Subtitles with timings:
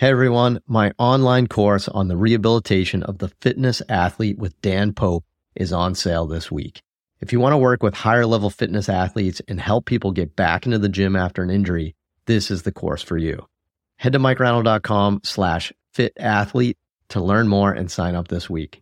[0.00, 5.26] Hey everyone, my online course on the rehabilitation of the fitness athlete with Dan Pope
[5.54, 6.80] is on sale this week.
[7.20, 10.64] If you want to work with higher level fitness athletes and help people get back
[10.64, 11.94] into the gym after an injury,
[12.24, 13.44] this is the course for you.
[13.96, 16.78] Head to mikereinold.com slash fit athlete
[17.10, 18.80] to learn more and sign up this week.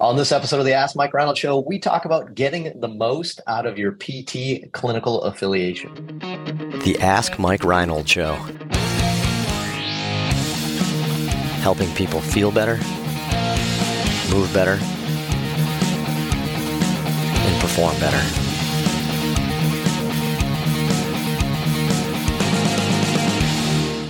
[0.00, 3.42] On this episode of the Ask Mike Reinold Show, we talk about getting the most
[3.46, 6.18] out of your PT clinical affiliation.
[6.82, 8.38] The Ask Mike Reinold Show
[11.60, 12.76] helping people feel better,
[14.30, 14.78] move better,
[17.46, 18.48] and perform better.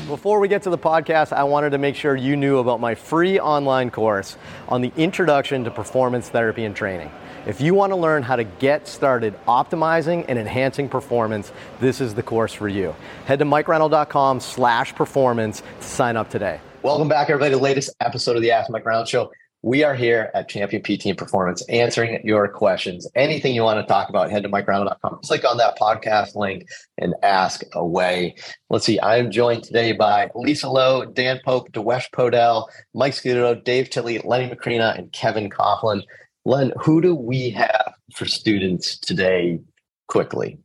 [0.09, 2.95] Before we get to the podcast, I wanted to make sure you knew about my
[2.95, 4.37] free online course
[4.69, 7.11] on the introduction to performance therapy and training.
[7.47, 12.15] If you want to learn how to get started optimizing and enhancing performance, this is
[12.15, 12.95] the course for you.
[13.27, 16.61] Head to mikereinold.com slash performance to sign up today.
[16.85, 19.33] Welcome back, everybody, to the latest episode of the Ask Mike Reinold Show.
[19.63, 23.05] We are here at Champion PT and Performance answering your questions.
[23.17, 25.19] Anything you want to talk about, head to mikereinold.com.
[25.25, 28.37] Click on that podcast link and ask away.
[28.71, 29.01] Let's see.
[29.01, 34.49] I'm joined today by Lisa Lowe, Dan Pope, Dewesh Podell, Mike Scudo, Dave Tilley, Lenny
[34.49, 36.03] Macrina, and Kevin Coughlin.
[36.45, 39.59] Len, who do we have for students today
[40.07, 40.59] quickly?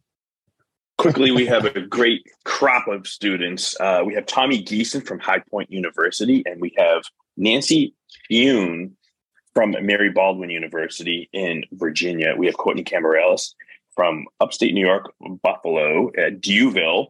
[0.97, 3.75] Quickly, we have a great crop of students.
[3.79, 7.03] Uh, we have Tommy Geeson from High Point University, and we have
[7.35, 7.95] Nancy
[8.27, 8.95] Fune
[9.53, 12.35] from Mary Baldwin University in Virginia.
[12.37, 13.53] We have Courtney Camarellis
[13.95, 17.07] from upstate New York, Buffalo, at D'Youville.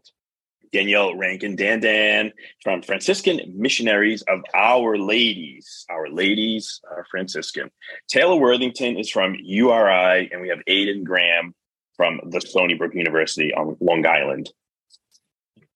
[0.72, 5.86] Danielle Rankin, Dan Dan from Franciscan Missionaries of Our Ladies.
[5.88, 7.70] Our Ladies are Franciscan.
[8.08, 11.54] Taylor Worthington is from URI, and we have Aiden Graham
[11.96, 14.52] from the Stony Brook University on Long Island.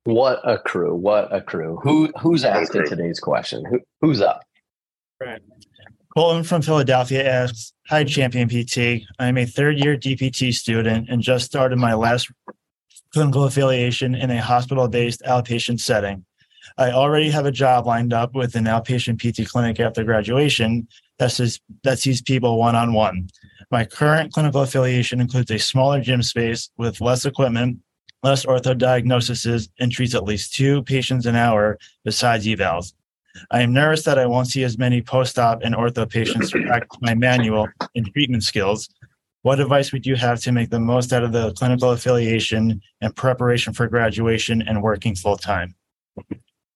[0.05, 0.95] What a crew!
[0.95, 1.79] What a crew!
[1.83, 3.65] Who who's asking today's question?
[3.65, 4.43] Who, who's up?
[5.19, 5.41] Right.
[6.15, 9.03] Colton from Philadelphia asks, "Hi, Champion PT.
[9.19, 12.31] I'm a third-year DPT student and just started my last
[13.13, 16.25] clinical affiliation in a hospital-based outpatient setting.
[16.77, 20.87] I already have a job lined up with an outpatient PT clinic after graduation
[21.19, 23.30] that says that sees people one-on-one.
[23.70, 27.80] My current clinical affiliation includes a smaller gym space with less equipment,
[28.23, 32.94] less ortho diagnoses, and treats at least two patients an hour besides evals.
[33.52, 36.98] I am nervous that I won't see as many post-op and ortho patients to practice
[37.02, 38.89] my manual and treatment skills.
[39.42, 43.16] What advice would you have to make the most out of the clinical affiliation and
[43.16, 45.76] preparation for graduation and working full time?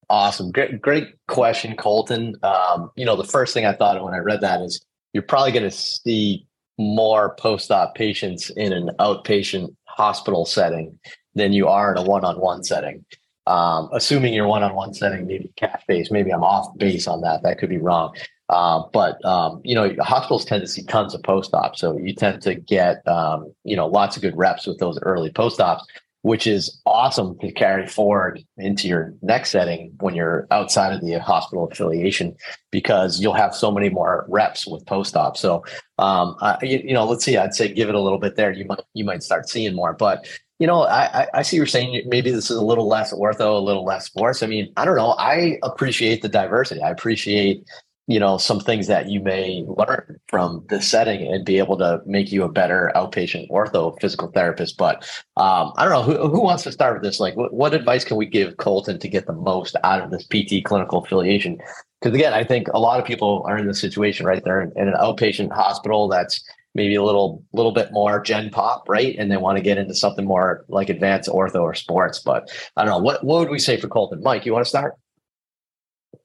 [0.09, 0.51] Awesome.
[0.51, 2.35] Great, great question, Colton.
[2.43, 5.23] Um, you know, the first thing I thought of when I read that is you're
[5.23, 6.45] probably going to see
[6.81, 10.99] more post-op patients in an outpatient hospital setting
[11.35, 13.05] than you are in a one-on-one setting.
[13.47, 17.43] Um, assuming your one-on-one setting maybe cash base, maybe I'm off base on that.
[17.43, 18.15] That could be wrong.
[18.49, 22.41] Uh, but um, you know, hospitals tend to see tons of post-ops, so you tend
[22.41, 25.85] to get um, you know lots of good reps with those early post-ops
[26.23, 31.19] which is awesome to carry forward into your next setting when you're outside of the
[31.19, 32.35] hospital affiliation
[32.71, 35.35] because you'll have so many more reps with post op.
[35.35, 35.63] So,
[35.97, 38.51] um, you, you, know, let's see, I'd say give it a little bit there.
[38.51, 40.27] You might, you might start seeing more, but
[40.59, 43.59] you know, I, I see you're saying maybe this is a little less ortho, a
[43.59, 44.43] little less sports.
[44.43, 45.15] I mean, I don't know.
[45.17, 46.83] I appreciate the diversity.
[46.83, 47.65] I appreciate
[48.07, 52.01] you know some things that you may learn from this setting and be able to
[52.05, 55.03] make you a better outpatient ortho physical therapist but
[55.37, 57.19] um, i don't know who, who wants to start with this?
[57.19, 60.25] Like what, what advice can we give colton to get the most out of this
[60.25, 61.59] pt clinical affiliation?
[62.01, 64.43] Because again i think a lot of people are in this situation right?
[64.43, 68.89] They're in, in an outpatient hospital that's maybe a little little bit more gen pop
[68.89, 69.15] right?
[69.19, 72.83] And they want to get into something more like advanced ortho or sports but i
[72.83, 72.99] don't know.
[72.99, 74.21] What, what would we say for colton?
[74.23, 74.95] Mike you want to start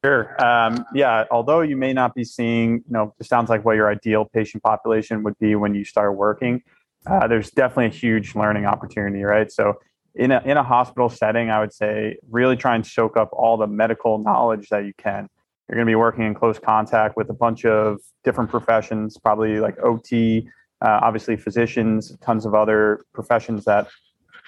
[0.04, 0.44] Sure.
[0.44, 1.24] Um, yeah.
[1.30, 4.62] Although you may not be seeing, you know, it sounds like what your ideal patient
[4.62, 6.62] population would be when you start working.
[7.06, 9.50] Uh, there's definitely a huge learning opportunity, right?
[9.50, 9.74] So,
[10.14, 13.56] in a in a hospital setting, I would say really try and soak up all
[13.56, 15.28] the medical knowledge that you can.
[15.68, 19.60] You're going to be working in close contact with a bunch of different professions, probably
[19.60, 20.48] like OT,
[20.80, 23.88] uh, obviously physicians, tons of other professions that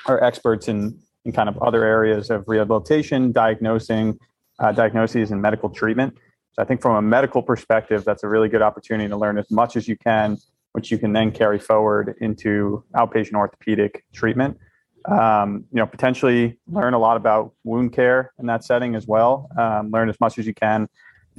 [0.07, 4.19] are experts in in kind of other areas of rehabilitation, diagnosing,
[4.59, 6.15] uh, diagnoses and medical treatment.
[6.53, 9.51] So I think from a medical perspective, that's a really good opportunity to learn as
[9.51, 10.39] much as you can,
[10.73, 14.59] which you can then carry forward into outpatient orthopedic treatment.
[15.09, 19.49] Um, you know, potentially learn a lot about wound care in that setting as well.
[19.57, 20.89] Um, learn as much as you can,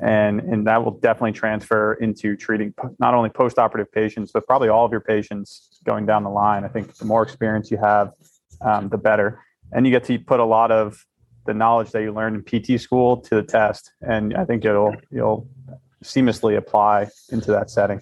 [0.02, 4.86] and and that will definitely transfer into treating not only post-operative patients, but probably all
[4.86, 6.64] of your patients going down the line.
[6.64, 8.14] I think the more experience you have,
[8.62, 9.44] um, the better,
[9.74, 11.06] and you get to put a lot of
[11.50, 14.96] the knowledge that you learned in PT school to the test, and I think it'll
[15.10, 15.48] you'll
[16.04, 18.02] seamlessly apply into that setting.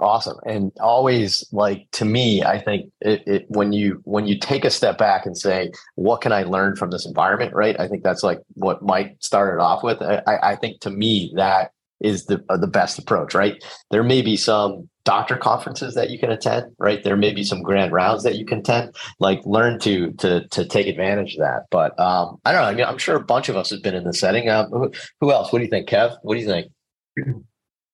[0.00, 0.38] Awesome.
[0.46, 4.70] And always like to me, I think it, it, when you when you take a
[4.70, 7.52] step back and say, what can I learn from this environment?
[7.52, 7.78] Right.
[7.78, 10.00] I think that's like what Mike started off with.
[10.00, 13.62] I, I think to me that is the uh, the best approach, right?
[13.90, 17.02] There may be some doctor conferences that you can attend, right?
[17.02, 18.94] There may be some grand rounds that you can attend.
[19.18, 21.66] Like learn to to to take advantage of that.
[21.70, 22.68] But um, I don't know.
[22.68, 24.48] I mean, I'm sure a bunch of us have been in the setting.
[24.48, 25.52] Um, who, who else?
[25.52, 26.16] What do you think, Kev?
[26.22, 26.72] What do you think?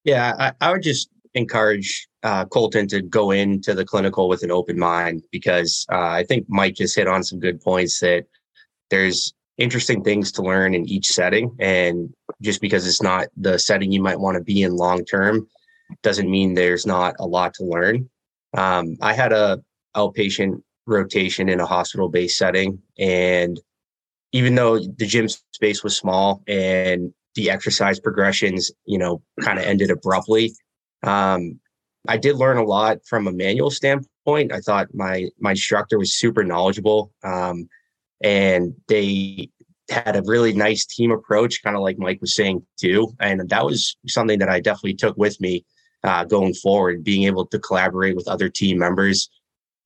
[0.06, 4.50] Yeah, I, I would just encourage uh, Colton to go into the clinical with an
[4.50, 8.26] open mind because uh, I think Mike just hit on some good points that
[8.90, 11.54] there's interesting things to learn in each setting.
[11.58, 12.12] And
[12.42, 15.46] just because it's not the setting you might want to be in long term
[16.02, 18.08] doesn't mean there's not a lot to learn.
[18.56, 19.62] Um, I had a
[19.96, 22.80] outpatient rotation in a hospital based setting.
[22.98, 23.60] And
[24.32, 29.64] even though the gym space was small and the exercise progressions, you know, kind of
[29.64, 30.52] ended abruptly,
[31.02, 31.60] um,
[32.06, 34.52] I did learn a lot from a manual standpoint.
[34.52, 37.68] I thought my my instructor was super knowledgeable, um,
[38.24, 39.50] and they
[39.90, 43.14] had a really nice team approach, kind of like Mike was saying too.
[43.20, 45.64] And that was something that I definitely took with me
[46.02, 49.28] uh, going forward, being able to collaborate with other team members.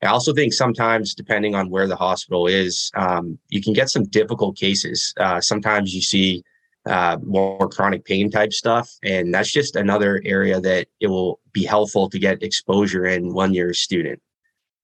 [0.00, 4.04] I also think sometimes, depending on where the hospital is, um, you can get some
[4.04, 5.12] difficult cases.
[5.18, 6.44] Uh, sometimes you see
[6.86, 8.88] uh, more chronic pain type stuff.
[9.02, 13.52] And that's just another area that it will be helpful to get exposure in when
[13.52, 14.22] you're a student.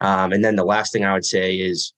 [0.00, 1.94] Um, and then the last thing I would say is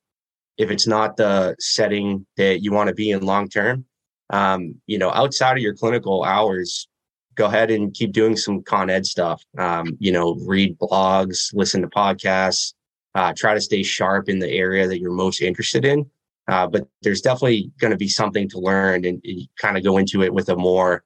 [0.59, 3.85] if it's not the setting that you want to be in long term,
[4.31, 6.89] um, you know, outside of your clinical hours,
[7.35, 9.43] go ahead and keep doing some con ed stuff.
[9.59, 12.75] Um, you know, read blogs, listen to podcasts,
[13.15, 16.11] uh, try to stay sharp in the area that you're most interested in.
[16.49, 19.99] Uh, but there's definitely going to be something to learn and, and kind of go
[19.99, 21.03] into it with a more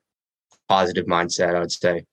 [0.68, 2.04] positive mindset, I would say.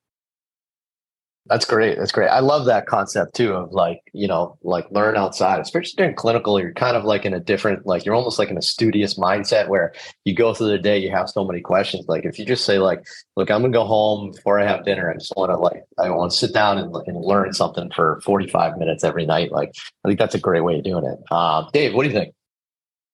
[1.50, 1.98] That's great.
[1.98, 2.28] That's great.
[2.28, 6.60] I love that concept too of like, you know, like learn outside, especially during clinical.
[6.60, 9.68] You're kind of like in a different, like you're almost like in a studious mindset
[9.68, 9.94] where
[10.26, 12.06] you go through the day, you have so many questions.
[12.08, 13.06] Like if you just say like,
[13.36, 15.10] look, I'm gonna go home before I have dinner.
[15.10, 18.20] I just want to like, I want to sit down and, and learn something for
[18.24, 19.52] 45 minutes every night.
[19.52, 19.74] Like,
[20.04, 21.20] I think that's a great way of doing it.
[21.32, 22.34] Uh, Dave, what do you think?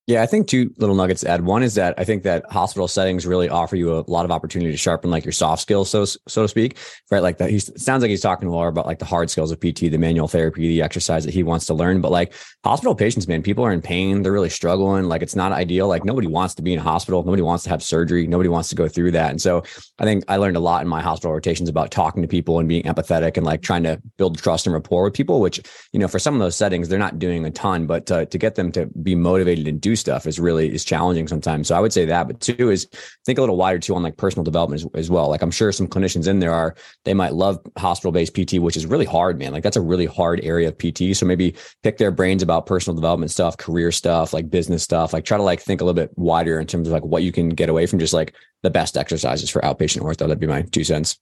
[0.05, 1.45] Yeah, I think two little nuggets to add.
[1.45, 4.69] One is that I think that hospital settings really offer you a lot of opportunity
[4.69, 6.77] to sharpen like your soft skills, so so to speak.
[7.09, 7.49] Right, like that.
[7.49, 10.27] He sounds like he's talking more about like the hard skills of PT, the manual
[10.27, 12.01] therapy, the exercise that he wants to learn.
[12.01, 12.33] But like
[12.65, 14.23] hospital patients, man, people are in pain.
[14.23, 15.05] They're really struggling.
[15.05, 15.87] Like it's not ideal.
[15.87, 17.23] Like nobody wants to be in a hospital.
[17.23, 18.27] Nobody wants to have surgery.
[18.27, 19.29] Nobody wants to go through that.
[19.31, 19.63] And so
[19.99, 22.67] I think I learned a lot in my hospital rotations about talking to people and
[22.67, 25.39] being empathetic and like trying to build trust and rapport with people.
[25.39, 25.61] Which
[25.93, 28.37] you know, for some of those settings, they're not doing a ton, but to, to
[28.37, 31.67] get them to be motivated and do stuff is really is challenging sometimes.
[31.67, 32.27] So I would say that.
[32.27, 32.87] But two is
[33.25, 35.29] think a little wider too on like personal development as, as well.
[35.29, 36.75] Like I'm sure some clinicians in there are
[37.05, 39.51] they might love hospital based PT, which is really hard, man.
[39.51, 41.15] Like that's a really hard area of PT.
[41.15, 45.13] So maybe pick their brains about personal development stuff, career stuff, like business stuff.
[45.13, 47.31] Like try to like think a little bit wider in terms of like what you
[47.31, 50.19] can get away from just like the best exercises for outpatient ortho.
[50.19, 51.17] That'd be my two cents.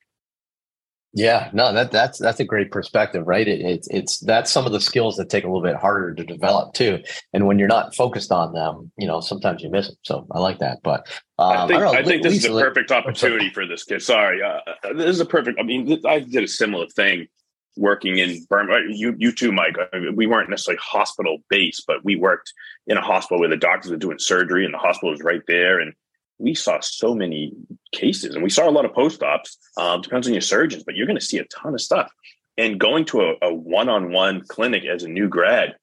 [1.13, 3.45] Yeah, no, that that's that's a great perspective, right?
[3.45, 6.23] It, it's it's that's some of the skills that take a little bit harder to
[6.23, 6.99] develop too,
[7.33, 9.97] and when you're not focused on them, you know, sometimes you miss them.
[10.03, 10.79] So I like that.
[10.83, 13.83] But um, I think I, know, I think this is a perfect opportunity for this
[13.83, 14.01] kid.
[14.01, 15.59] Sorry, uh, uh, this is a perfect.
[15.59, 17.27] I mean, I did a similar thing
[17.75, 18.79] working in Burma.
[18.87, 19.75] You you too, Mike.
[19.91, 22.53] I mean, we weren't necessarily hospital based, but we worked
[22.87, 25.81] in a hospital where the doctors were doing surgery, and the hospital was right there,
[25.81, 25.93] and
[26.41, 27.53] we saw so many
[27.91, 29.57] cases and we saw a lot of post ops.
[29.77, 32.11] Um, depends on your surgeons, but you're going to see a ton of stuff.
[32.57, 35.75] And going to a one on one clinic as a new grad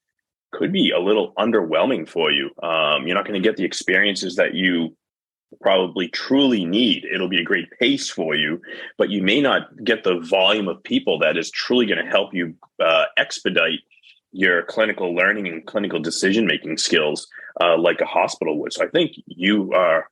[0.51, 2.49] could be a little underwhelming for you.
[2.61, 4.95] Um, you're not going to get the experiences that you
[5.61, 7.05] probably truly need.
[7.05, 8.61] It'll be a great pace for you,
[8.97, 12.33] but you may not get the volume of people that is truly going to help
[12.33, 13.79] you uh, expedite
[14.31, 17.27] your clinical learning and clinical decision making skills
[17.61, 18.73] uh, like a hospital would.
[18.73, 20.07] So I think you are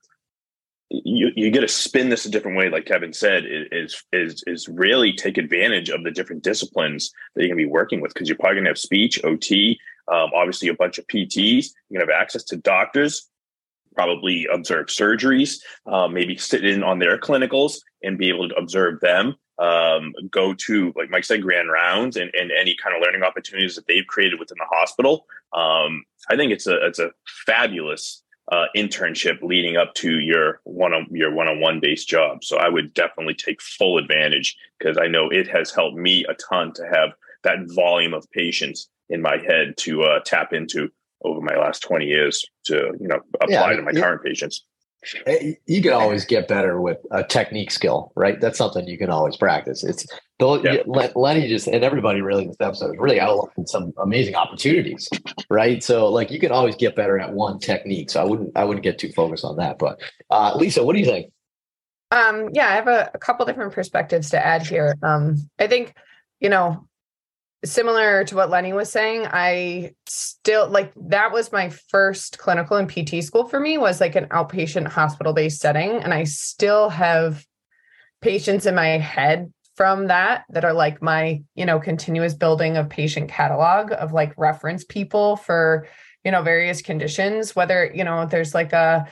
[0.89, 4.69] you you get to spin this a different way, like Kevin said, is is is
[4.69, 8.37] really take advantage of the different disciplines that you're gonna be working with because you're
[8.37, 11.69] probably gonna have speech, OT, um, obviously a bunch of PTs.
[11.89, 13.29] You're gonna have access to doctors,
[13.95, 18.99] probably observe surgeries, uh, maybe sit in on their clinicals and be able to observe
[19.01, 19.35] them.
[19.59, 23.75] Um, go to like Mike said, grand rounds and, and any kind of learning opportunities
[23.75, 25.25] that they've created within the hospital.
[25.51, 27.11] Um, I think it's a it's a
[27.45, 32.43] fabulous uh, internship leading up to your one on your one on one based job.
[32.43, 36.33] So I would definitely take full advantage because I know it has helped me a
[36.35, 37.09] ton to have
[37.43, 40.89] that volume of patients in my head to uh, tap into
[41.23, 44.01] over my last 20 years to you know apply Yeah, to my yeah.
[44.01, 44.63] current patients.
[45.25, 48.39] Eh, You can always get better with a technique skill, right?
[48.41, 49.83] That's something you can always practice.
[49.83, 50.05] It's
[50.39, 50.83] though Yeah.
[50.85, 55.07] Len- Lenny just and everybody really in this episode has really outlined some amazing opportunities,
[55.49, 55.83] right?
[55.83, 58.09] So like you can always get better at one technique.
[58.09, 59.77] So I wouldn't I wouldn't get too focused on that.
[59.77, 59.99] But
[60.29, 61.31] uh, Lisa, what do you think?
[62.11, 64.95] Um, yeah, I have a, a couple different perspectives to add here.
[65.03, 65.93] Um, I think,
[66.39, 66.86] you know,
[67.65, 72.89] similar to what Lenny was saying, I still like that was my first clinical and
[72.89, 75.91] PT school for me was like an outpatient hospital based setting.
[76.03, 77.45] And I still have
[78.21, 82.89] patients in my head from that that are like my, you know, continuous building of
[82.89, 85.87] patient catalog of like reference people for,
[86.23, 89.07] you know, various conditions, whether, you know, there's like a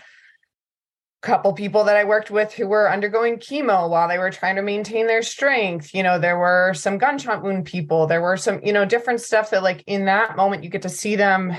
[1.26, 4.62] couple people that I worked with who were undergoing chemo while they were trying to
[4.62, 5.94] maintain their strength.
[5.94, 8.06] You know, there were some gunshot wound people.
[8.06, 10.90] There were some, you know, different stuff that like in that moment you get to
[10.90, 11.54] see them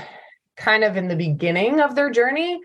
[0.55, 2.59] kind of in the beginning of their journey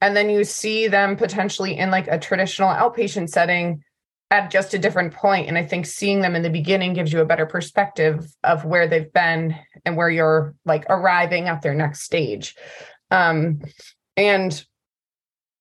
[0.00, 3.82] and then you see them potentially in like a traditional outpatient setting
[4.30, 5.48] at just a different point.
[5.48, 8.86] and i think seeing them in the beginning gives you a better perspective of where
[8.86, 12.54] they've been and where you're like arriving at their next stage
[13.10, 13.60] um
[14.16, 14.64] and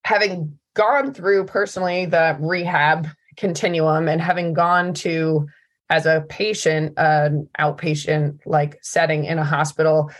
[0.04, 5.48] having gone through personally the rehab continuum and having gone to
[5.90, 10.12] as a patient an outpatient like setting in a hospital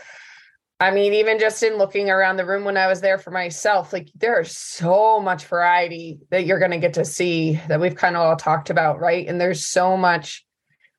[0.80, 3.92] i mean even just in looking around the room when i was there for myself
[3.92, 8.16] like there's so much variety that you're going to get to see that we've kind
[8.16, 9.28] of all talked about right?
[9.28, 10.44] And there's so much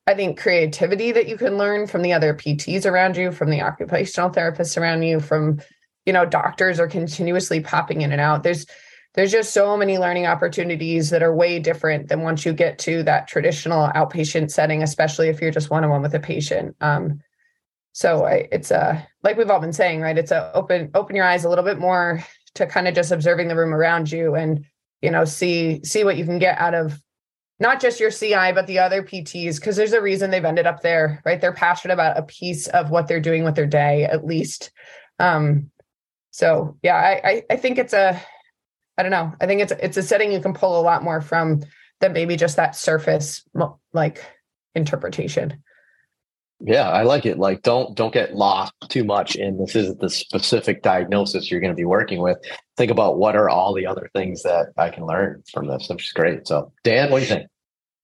[0.07, 3.61] i think creativity that you can learn from the other pts around you from the
[3.61, 5.59] occupational therapists around you from
[6.05, 8.41] you know doctors are continuously popping in and out.
[8.41, 8.65] There's
[9.15, 13.03] there's just so many learning opportunities that are way different than once you get to
[13.03, 16.75] that traditional outpatient setting, especially if you're just one on one with a patient.
[16.79, 17.19] Um,
[17.91, 20.17] so I, it's a like we've all been saying, right?
[20.17, 22.23] It's a open open your eyes a little bit more
[22.55, 24.65] to kind of just observing the room around you and
[25.01, 27.01] you know see see what you can get out of
[27.59, 30.81] not just your CI but the other PTs because there's a reason they've ended up
[30.81, 31.41] there, right?
[31.41, 34.71] They're passionate about a piece of what they're doing with their day at least.
[35.17, 35.71] Um,
[36.29, 38.21] so yeah, I, I I think it's a
[38.99, 39.33] I don't know.
[39.39, 41.63] I think it's it's a setting you can pull a lot more from
[42.01, 43.45] than maybe just that surface
[43.93, 44.25] like
[44.75, 45.63] interpretation.
[46.59, 47.39] Yeah, I like it.
[47.39, 51.71] Like don't don't get lost too much in this isn't the specific diagnosis you're going
[51.71, 52.39] to be working with.
[52.75, 56.03] Think about what are all the other things that I can learn from this, which
[56.03, 56.45] is great.
[56.45, 57.47] So Dan, what do you think?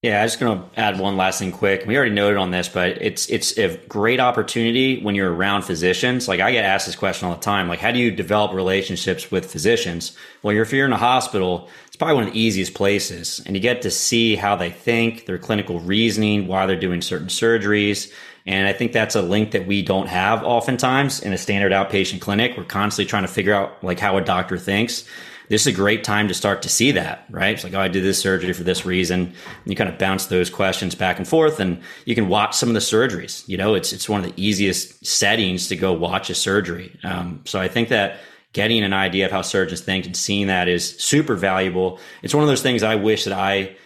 [0.06, 1.84] Yeah, I'm just going to add one last thing quick.
[1.84, 6.28] We already noted on this, but it's it's a great opportunity when you're around physicians.
[6.28, 7.66] Like I get asked this question all the time.
[7.66, 10.16] Like, how do you develop relationships with physicians?
[10.44, 13.60] Well, if you're in a hospital, it's probably one of the easiest places, and you
[13.60, 18.12] get to see how they think, their clinical reasoning, why they're doing certain surgeries.
[18.46, 22.20] And I think that's a link that we don't have oftentimes in a standard outpatient
[22.20, 22.56] clinic.
[22.56, 25.04] We're constantly trying to figure out like how a doctor thinks
[25.48, 27.54] this is a great time to start to see that, right?
[27.54, 29.20] It's like, oh, I did this surgery for this reason.
[29.20, 29.34] And
[29.64, 32.74] you kind of bounce those questions back and forth and you can watch some of
[32.74, 33.46] the surgeries.
[33.48, 36.98] You know, it's, it's one of the easiest settings to go watch a surgery.
[37.04, 38.18] Um, so I think that
[38.52, 42.00] getting an idea of how surgeons think and seeing that is super valuable.
[42.22, 43.76] It's one of those things I wish that I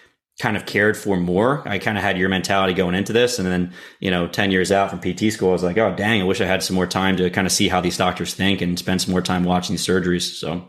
[0.40, 1.66] kind of cared for more.
[1.68, 3.38] I kind of had your mentality going into this.
[3.38, 6.22] And then, you know, 10 years out from PT school, I was like, oh, dang,
[6.22, 8.62] I wish I had some more time to kind of see how these doctors think
[8.62, 10.22] and spend some more time watching these surgeries.
[10.22, 10.66] So,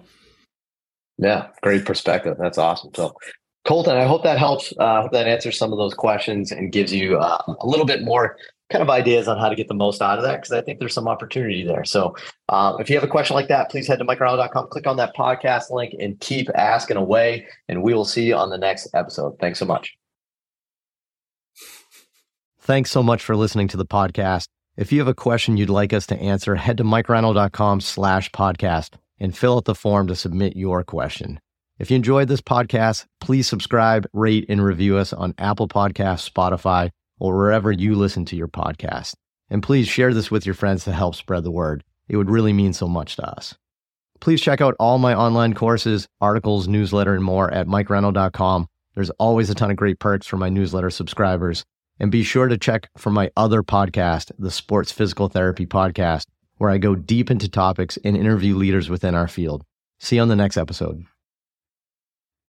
[1.21, 2.35] Yeah, great perspective.
[2.39, 2.91] That's awesome.
[2.95, 3.15] So,
[3.65, 4.73] Colton, I hope that helps.
[4.77, 8.03] Uh, hope that answers some of those questions and gives you uh, a little bit
[8.03, 8.37] more
[8.71, 10.79] kind of ideas on how to get the most out of that because I think
[10.79, 11.85] there's some opportunity there.
[11.85, 12.15] So,
[12.49, 15.15] uh, if you have a question like that, please head to mikereinold.com, click on that
[15.15, 17.47] podcast link, and keep asking away.
[17.69, 19.37] And we will see you on the next episode.
[19.39, 19.95] Thanks so much.
[22.61, 24.47] Thanks so much for listening to the podcast.
[24.75, 28.95] If you have a question you'd like us to answer, head to mikereinold.com slash podcast
[29.21, 31.39] and fill out the form to submit your question.
[31.79, 36.89] If you enjoyed this podcast, please subscribe, rate, and review us on Apple Podcasts, Spotify,
[37.19, 39.13] or wherever you listen to your podcast.
[39.49, 41.83] And please share this with your friends to help spread the word.
[42.09, 43.55] It would really mean so much to us.
[44.19, 48.67] Please check out all my online courses, articles, newsletter, and more at mikereinold.com.
[48.95, 51.63] There's always a ton of great perks for my newsletter subscribers.
[51.99, 56.25] And be sure to check for my other podcast, the Sports Physical Therapy Podcast,
[56.61, 59.63] where I go deep into topics and interview leaders within our field.
[59.99, 61.03] See you on the next episode.